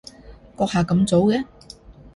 [0.57, 1.45] 閣下咁早嘅？